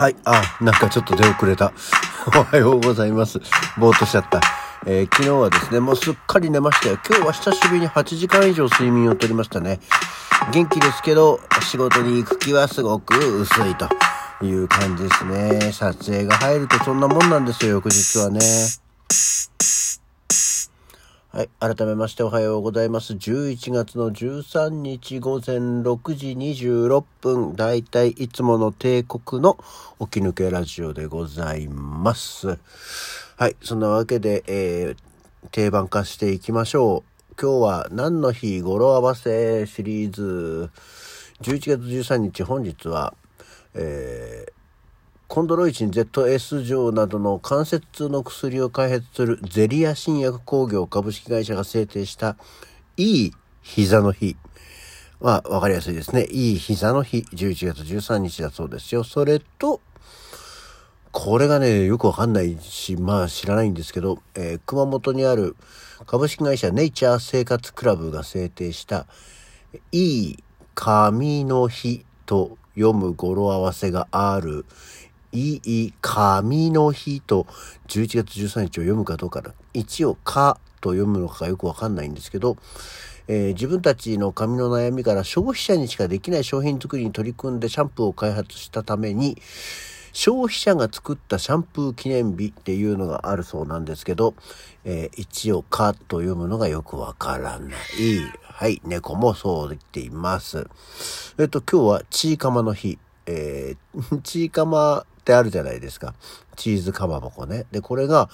[0.00, 0.16] はい。
[0.24, 1.74] あ、なんかちょっと出遅れた。
[2.34, 3.38] おはようございます。
[3.76, 4.40] ぼーっとしちゃった。
[4.86, 6.98] えー昨日はですね、もうすっかり寝ましたよ。
[7.06, 9.78] 今日は久しぶりに8時間以上睡眠をとりましたね。
[10.52, 11.38] 元気ですけど、
[11.68, 13.90] 仕事に行く気はすごく薄いと
[14.42, 15.70] いう感じですね。
[15.70, 18.40] 撮影が入るとそんなもんなんですよ、翌日はね。
[21.32, 21.48] はい。
[21.60, 23.12] 改めましておはようございます。
[23.12, 27.54] 11月の13日午前6時26分。
[27.54, 29.56] だいたいいつもの帝国の
[30.00, 32.58] 起き抜けラジオでございます。
[33.36, 33.54] はい。
[33.62, 37.34] そんなわけで、えー、定番化していきましょう。
[37.40, 40.70] 今日は何の日語呂合わせシリーズ。
[41.42, 43.14] 11月13日本日は、
[43.74, 44.59] えー、
[45.30, 52.36] コンドロイチン ZS 錠などの関節痛の薬を開発するゼリア新薬工業株式会社が制定した
[52.96, 54.36] いい膝の日。
[55.20, 56.24] まあ、わかりやすいですね。
[56.32, 59.04] いい膝の日、11月13日だそうですよ。
[59.04, 59.80] それと、
[61.12, 65.54] これがね、よくわかんないし、まあ知らないんですけど、えー熊本にある
[66.06, 69.06] 株式会社ネイチャー生活クラブが制定した、
[69.92, 70.44] いい
[70.74, 74.64] 髪の日と読む語呂合わせがある、
[75.32, 77.46] いい髪の日と
[77.88, 79.52] 11月13日を読むかどうかな。
[79.72, 82.56] 一応、かと読むのかよくわかんないんですけど、
[83.28, 89.40] えー自分たちの髪の悩みから消費者にしかできない商品作りに取り組んでシャンプーを開発したために、
[90.12, 94.34] 消費者が作ったシャンプー記念日っていうのがあるそうなんですけど、
[94.84, 97.72] えー一応、かと読むのがよくわからない。
[98.42, 100.66] はい、猫もそう言っています。
[101.38, 102.98] えっと、今日はチーカマの日。
[103.26, 106.14] えー チーカマってあるじゃないですか。
[106.56, 107.66] チーズかまぼこね。
[107.70, 108.28] で、これが、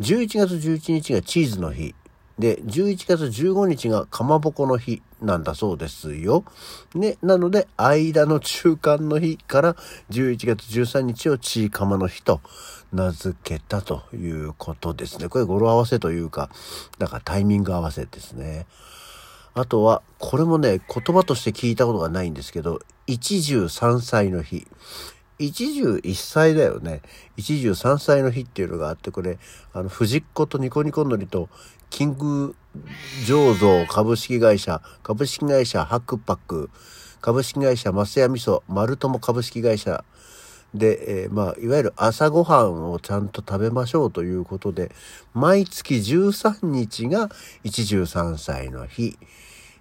[0.00, 1.94] 11月11日がチーズの日。
[2.38, 6.44] で、11月15日がかまぼこの日なんだそうですよ。
[6.94, 9.74] ね、なので、間の中間の日から
[10.10, 12.40] 11月13日をチーカマの日と
[12.92, 15.28] 名付けたということですね。
[15.28, 16.48] これ語呂合わせというか、
[16.98, 18.66] だからタイミング合わせですね。
[19.54, 22.78] あとは、これもね、言葉として聞いたことがないんですけど、
[23.08, 24.68] 一汁三歳の日。
[25.38, 27.00] 一汁一歳だよね。
[27.36, 29.38] 一汁三歳の日っていうのがあって、これ、
[29.72, 31.48] あの、藤子とニコニコのりと、
[31.90, 32.54] キング
[33.26, 36.70] 醸造株式会社、株式会社ハックパック、
[37.20, 40.04] 株式会社マスヤ味噌、丸友株式会社
[40.74, 44.92] で、えーまあ、いわゆる朝ごはんをちゃんと食べましょうということで、
[45.34, 47.30] 毎月13日が
[47.64, 49.18] 一汁三歳の日。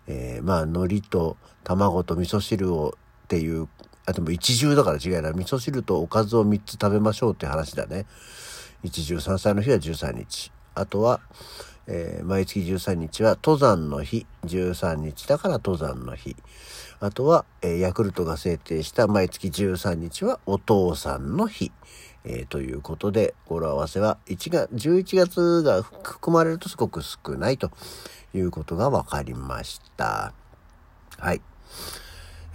[0.10, 1.36] えーまあ、海苔と
[1.66, 3.68] 卵と味噌汁をっていう、
[4.08, 5.34] あ、でも一汁だから違いない。
[5.34, 8.06] 味噌汁とおかずを3つ食べましょうって話だね。
[8.82, 10.52] 一汁三歳の日は13日。
[10.76, 11.20] あとは、
[11.88, 14.26] えー毎月13日は登山の日。
[14.46, 16.38] 13日だから登山の日。
[17.02, 21.74] あとは、えーヤクルトが制定した毎月13日はお父さんの日。
[22.24, 27.72] えーということで、語呂合わせは1月、11月が含まれるとすごく少ないと
[28.34, 30.34] いうことが分かりました。
[31.18, 31.42] はい。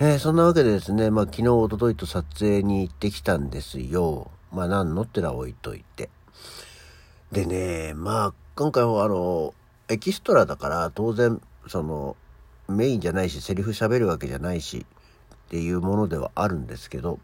[0.04, 4.32] えーそんなわけでですね、まあ昨日、おとといと撮影に行ってきたんですよ。
[4.50, 6.10] まあ何のってのは置いといて。
[7.30, 9.54] でね、まあ今回はあの、
[9.88, 12.16] エキストラだから当然、その、
[12.66, 14.84] メインじゃないし、セリフ喋るわけじゃないし、
[15.34, 17.20] っていうものではあるんですけど、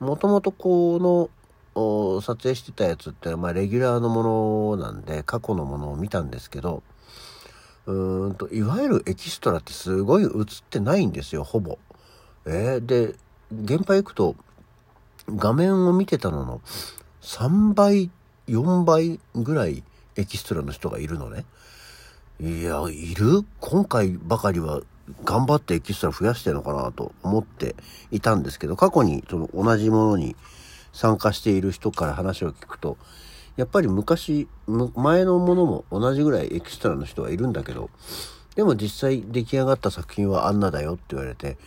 [0.00, 1.30] もともとこ
[1.76, 6.82] の、撮影してたやつって、まあレギュラーのものなんで、過去のものを見たんですけど、
[7.86, 10.30] うーんと、いわゆるエキストラってすごい映っ
[10.68, 11.78] てないんですよ、ほぼ。
[12.48, 13.14] えーで、
[13.52, 14.34] 現場行くと、
[15.28, 16.60] 画面を見てたのの
[17.20, 18.10] 3倍、
[18.48, 19.82] 4倍ぐらい
[20.16, 21.44] エキストラの人がいるのね。
[22.40, 23.44] いや、いる？
[23.60, 24.80] 今回ばかりは
[25.24, 27.76] 頑張ってエキストラ増やしてるのかなと思って
[28.10, 30.34] いたんですけど、過去にその同じものに
[30.92, 32.96] 参加している人から話を聞くと、
[33.56, 37.90] やっぱり昔、前のものも同じぐらいエキストラの人がいるんだけど、
[38.54, 41.58] でも実際出来上がった作品はあんなだよって言われて、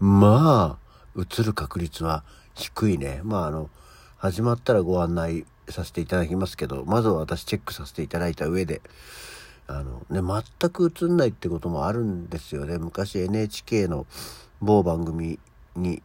[0.00, 0.78] ま
[1.16, 2.24] あ、映る確率は
[2.54, 3.20] 低いね。
[3.24, 3.70] まああの、
[4.16, 8.80] 始まったらご案内させていただきますけど、まずは私チェックさせていただいた上で、
[9.66, 10.20] あのね、
[10.60, 12.78] 全く映んないってこともあるんですよね。
[12.78, 14.06] 昔 NHK の
[14.60, 15.38] 某番組
[15.76, 16.02] に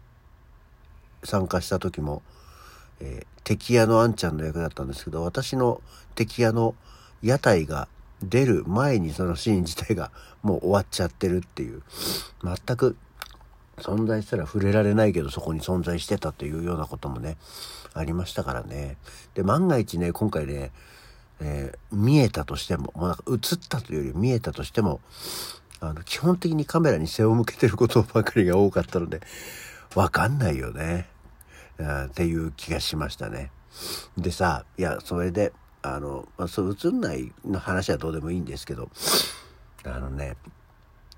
[1.23, 2.21] 参加した時も、
[2.99, 5.81] えー敵屋のあんちゃんの役だったんですけど、私の
[6.15, 6.75] 敵屋の
[7.21, 7.87] 屋台が
[8.21, 10.11] 出る前にそのシーン自体が
[10.41, 11.83] もう終わっちゃってるっていう、
[12.43, 12.95] 全く
[13.77, 17.37] 存在したら触れられないけどそこに存在してたというようなこともね、
[17.93, 18.97] ありましたからね。
[19.33, 20.71] で、万が一ね、今回ね、
[21.41, 23.39] えー見えたとしても、もうなんか映っ
[23.69, 24.99] たというより見えたとしても、
[25.79, 29.21] あの、基本的にカメラに背を向けてることばかりが多かったので、
[29.95, 31.07] わかんないよね。
[32.05, 33.51] っていう気がしましたね。
[34.17, 38.89] でさ、いや、それで、あの、まあ、そう映んないの話はどうでもいいんですけど、
[39.83, 40.37] あのね、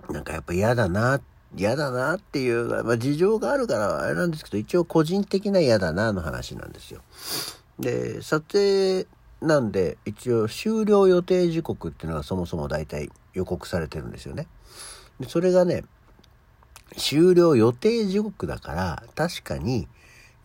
[0.09, 1.21] なんかやっぱ嫌だな、
[1.57, 7.01] 嫌だなっていう、まあ、事情があるからあれなんですけど、一応個人的な嫌だなの話なんですよ。
[7.79, 9.07] で、撮影
[9.41, 14.47] なんで、一応終了予定時刻っていうのがそもそも大体予告されてるんですよね。
[15.19, 15.83] でそれがね、
[16.97, 19.87] 終了予定時刻だから、確かに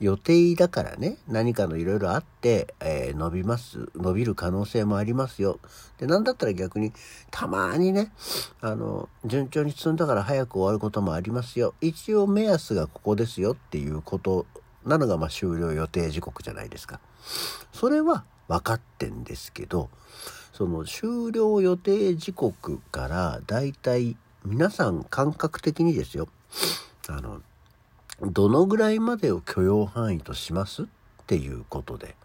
[0.00, 5.60] 予定だからね、何かのいろいろあって、えー、伸びます、伸びる可能性もありますよ。
[5.98, 6.92] で、なんだったら逆に、
[7.30, 8.10] たまにね、
[8.62, 11.74] あの、順調に進んだから早く終わることもありますよ。
[11.82, 14.46] 一応目安がここですよっていうこと
[14.86, 16.98] なのが、まあ終了予定時刻じゃないですか。
[17.72, 19.90] それは分かってんですけど、
[20.54, 26.26] その終了予定時刻からだいたい皆さん感覚的にですよ。
[27.08, 27.42] あの、
[28.22, 30.86] どのぐらいまでを許容範囲としますっ
[31.26, 32.16] ていうことで。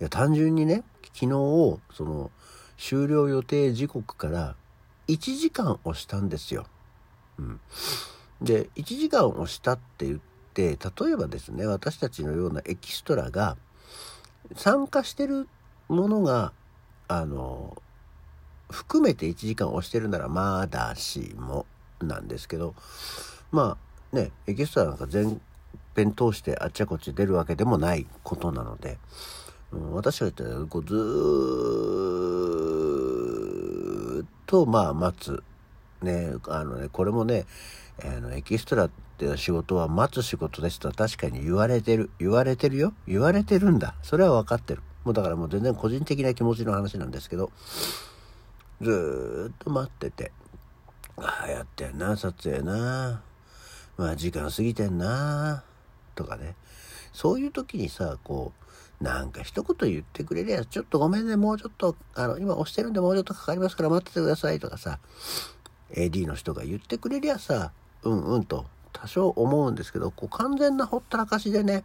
[0.00, 2.30] いや、単純にね、昨日、その、
[2.76, 4.54] 終了予定時刻から
[5.08, 6.66] 1時間押したんですよ。
[7.38, 7.60] うん。
[8.40, 10.18] で、1時間押したって言っ
[10.54, 13.56] て、例えばですね、私たちのようなエキストラが
[14.54, 15.48] 参加してる
[15.88, 16.52] ものが、
[17.08, 17.82] あの、
[18.70, 21.66] 含めて1時間押してるならまだしも
[22.00, 22.74] なんですけど、
[23.50, 25.40] まあ、ね、エキストラなんか全
[25.94, 28.98] 編通してあっちゃこっち出るわけでもないことなので、
[29.72, 30.94] うん、私が言ったらこうず
[34.24, 35.42] っとまあ待つ。
[36.02, 37.44] ね、あのね、これもね、
[38.04, 42.10] あの、エキストラって仕事は待つ仕事ですとは確かに言われてる。
[42.18, 42.92] 言われてるよ。
[43.06, 43.94] 言われてるんだ。
[44.02, 44.82] それは分かってる。
[45.04, 47.50] もうだからもう全然個人的な気持ちの話なんですけど、
[48.80, 50.30] ずっと待ってて、
[51.16, 53.22] ああやってんな、撮影な。
[53.98, 55.64] まあ時間過ぎてんな
[56.14, 56.54] とかね。
[57.12, 58.52] そういう時にさ、こ
[59.00, 64.98] う、なんか一言言ってくれりゃ、ちょっとごめんね、もうちょっと、あの、今押してるんでもうちょっとかかりますから待っててくださいとかさ、
[65.92, 67.72] AD の人が言ってくれりゃさ、
[68.02, 71.84] うんうんと、多少思うんですけど、こう完全なほったらかしでね、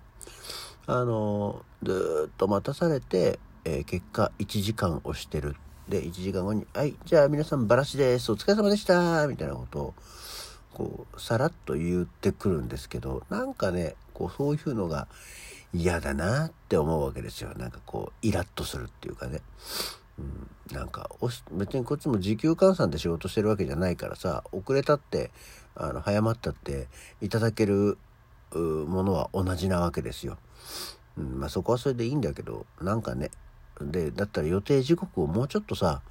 [0.85, 5.55] あの、ずっと待たされて、えー、結果1時間押してる。
[5.87, 8.31] で、1時間後に、はい、じゃあ皆さんバラシです。
[8.31, 9.93] お疲れ様でしたみたいなことを、
[10.73, 15.07] こうさらっと言ってくるんですけどなんかねこうそういうのが
[15.73, 17.53] 嫌だなって思うわけですよ。
[17.57, 19.41] なんかこうイラッとするっていうかね、
[20.19, 21.09] うん、なんか
[21.51, 25.31] 別にこっちも時給換算で仕事してるわけじゃないからさ遅れたって
[25.75, 26.87] あの早まったって
[27.21, 27.97] いただける
[28.51, 30.37] ものは同じなわけですよ。
[31.17, 33.31] うん、まあそこはそれでいいんだけどなんかね
[33.81, 36.01] でだったら予定時刻をもうちょっとさ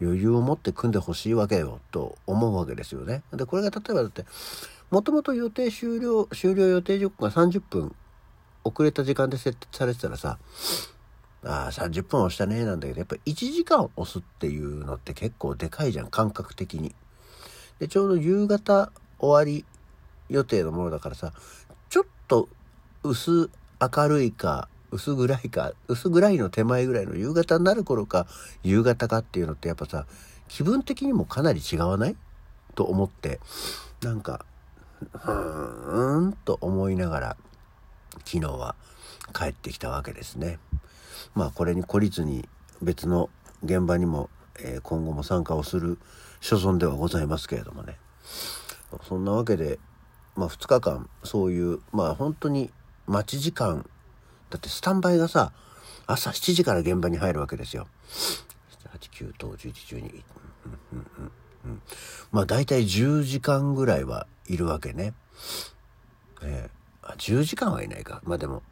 [0.00, 3.22] 余裕を持って組んでほしいわけよと思うわけですよね。
[3.32, 4.24] で、これが例えばだって、
[4.90, 7.94] もともと予定終了、終了予定時刻が30分
[8.64, 10.38] 遅れた時間で設定されてたらさ、
[11.44, 16.94] ああ、30分押したね、なんだけど、やっぱ1時間押すっていうのって結構でかいじゃん、感覚的に。
[17.78, 19.64] で、ちょうど夕方終わり
[20.28, 21.32] 予定のものだからさ、
[21.88, 22.48] ちょっと
[23.02, 28.26] 薄明るいか、薄暗いか、薄暗いの手前ぐらいの夕方になる頃か、
[28.62, 30.06] 夕方かっていうのってやっぱさ、
[30.48, 32.16] 気分的にもかなり違わない？
[32.74, 33.40] と思って、
[34.02, 34.44] なんか、
[35.12, 37.36] ふーんと思いながら、
[38.24, 38.74] 昨日は
[39.32, 40.58] 帰ってきたわけですね。
[41.34, 42.48] まあこれに懲りずに
[42.80, 43.30] 別の
[43.62, 44.30] 現場にも、
[44.60, 45.98] えー、今後も参加をする
[46.40, 47.96] 所存ではございますけれどもね。
[49.06, 49.78] そんなわけで、
[50.34, 52.70] まあ2日間そういう、まあ本当に
[53.06, 53.84] 待ち時間
[54.50, 55.52] だってスタンバイがさ、
[56.06, 57.86] 朝7時から現場に入るわけですよ。
[58.98, 60.22] 8、9、10、11、12。
[60.92, 61.32] うんうん
[61.64, 61.82] うん、
[62.32, 65.12] まあ大体10時間ぐらいはいるわけね。
[66.42, 68.22] えー、10時間はいないか。
[68.24, 68.62] まあでも、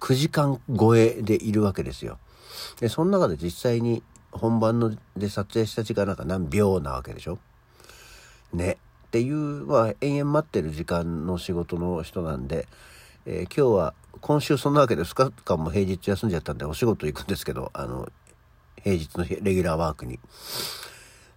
[0.00, 2.18] 9時間超えでいるわけですよ。
[2.80, 7.38] で、その中で実際に本番ので撮影した時間なんか何秒なわけでしょ。
[8.52, 8.78] ね。
[9.06, 9.34] っていう、
[9.66, 12.66] まあ延々待ってる時間の仕事の人なんで、
[13.26, 18.08] えー、今日は今週そんなわけで2日間も平日休んじゃったんでお仕事行くんですけど、あの、
[18.82, 20.18] 平日のレギュラーワークに。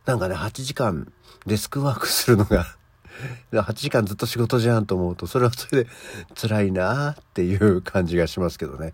[0.06, 1.12] なんかね、8時間
[1.46, 2.66] デスクワークするのが
[3.52, 5.90] 8時間ずっと仕事じゃんと思うと、それはそれで
[6.40, 8.94] 辛いなっていう感じがしますけどね。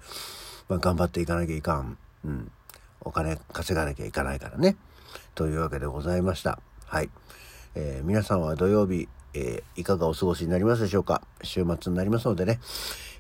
[0.70, 1.98] まあ、頑張っていかなきゃいかん。
[2.26, 2.52] うん。
[3.02, 4.78] お金稼がなきゃいかないからね。
[5.36, 6.60] というわけでございました。
[6.86, 7.10] はい。
[7.76, 11.22] えー、皆さんは土曜日、えー、いかがお過ごしになりますでしょうか？
[11.42, 12.60] 週末になりますのでね、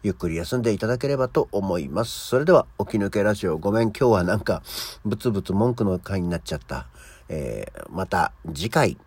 [0.03, 2.27] ゆっくり休んでいただければと思います。
[2.27, 4.61] それでは、起き抜けラジオ、ごめん、今日はなんか、
[5.05, 6.87] ブツブツ文句の回になっちゃった。
[7.29, 8.97] えー、また次回。